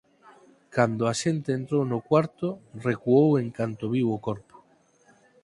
Cando 0.75 1.01
o 1.03 1.09
axente 1.13 1.49
entrou 1.59 1.83
no 1.91 1.99
cuarto, 2.09 2.47
recuou 2.89 3.29
en 3.41 3.47
canto 3.57 3.85
viu 3.95 4.07
o 4.17 4.21
corpo. 4.27 4.55